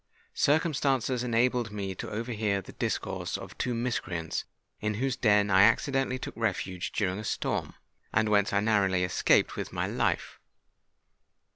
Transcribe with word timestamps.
Circumstances 0.33 1.21
enabled 1.21 1.71
me 1.71 1.93
to 1.93 2.09
overhear 2.09 2.59
the 2.59 2.71
discourse 2.71 3.37
of 3.37 3.55
two 3.59 3.75
miscreants 3.75 4.45
in 4.79 4.95
whose 4.95 5.15
den 5.15 5.51
I 5.51 5.61
accidentally 5.61 6.17
took 6.17 6.35
refuge 6.35 6.91
during 6.91 7.19
a 7.19 7.23
storm, 7.23 7.75
and 8.11 8.27
whence 8.27 8.51
I 8.51 8.61
narrowly 8.61 9.03
escaped 9.03 9.55
with 9.55 9.71
my 9.71 9.85
life. 9.85 10.39